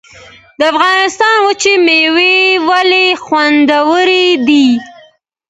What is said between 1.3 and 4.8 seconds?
وچې میوې ولې خوندورې دي؟